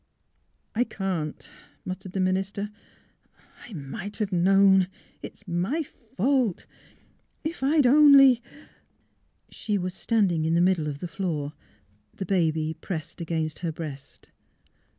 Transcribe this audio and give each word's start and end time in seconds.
"''I— 0.73 0.79
I 0.79 0.83
can't," 0.85 1.47
muttered 1.85 2.13
the 2.13 2.19
minister.'' 2.19 2.71
I 3.67 3.73
might 3.73 4.17
have 4.17 4.31
known— 4.31 4.87
It's 5.21 5.47
my 5.47 5.83
fault.... 5.83 6.65
If 7.43 7.61
I'd 7.61 7.85
only 7.85 8.33
'*. 8.33 8.33
THE 8.33 8.33
LOED 8.33 8.33
GAVE 8.33 9.51
347 9.51 9.51
She 9.51 9.77
was 9.77 9.93
standing 9.93 10.45
in 10.45 10.55
the 10.55 10.59
middle 10.59 10.87
of 10.87 11.01
the 11.01 11.07
floor, 11.07 11.53
the 12.15 12.25
baby 12.25 12.73
pressed 12.81 13.21
against 13.21 13.59
her 13.59 13.71
breast. 13.71 14.31